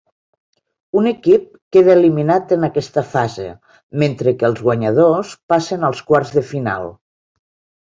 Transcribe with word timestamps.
Un 1.01 1.09
equip 1.09 1.43
queda 1.77 1.93
eliminat 1.99 2.55
en 2.57 2.69
aquesta 2.69 3.03
fase, 3.13 3.47
mentre 4.05 4.35
que 4.41 4.49
els 4.51 4.65
guanyadors 4.71 5.37
passen 5.55 5.87
als 5.93 6.05
quarts 6.11 6.37
de 6.41 6.47
final. 6.57 6.93